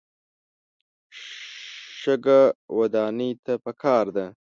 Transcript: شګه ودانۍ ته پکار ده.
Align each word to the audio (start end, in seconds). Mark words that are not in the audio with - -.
شګه 1.99 2.39
ودانۍ 2.77 3.31
ته 3.45 3.53
پکار 3.65 4.05
ده. 4.15 4.25